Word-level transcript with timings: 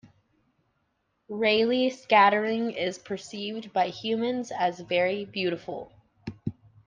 Raleigh 1.29 1.91
scattering 1.91 2.71
is 2.71 2.97
perceived 2.97 3.71
by 3.71 3.89
humans 3.89 4.51
as 4.51 4.79
very 4.79 5.25
beautiful. 5.25 5.91